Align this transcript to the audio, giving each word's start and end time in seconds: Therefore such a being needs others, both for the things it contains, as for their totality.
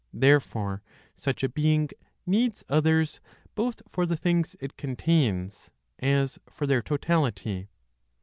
Therefore 0.15 0.81
such 1.15 1.43
a 1.43 1.47
being 1.49 1.89
needs 2.25 2.63
others, 2.67 3.19
both 3.53 3.83
for 3.87 4.07
the 4.07 4.17
things 4.17 4.55
it 4.59 4.75
contains, 4.75 5.69
as 5.99 6.39
for 6.49 6.65
their 6.65 6.81
totality. 6.81 7.67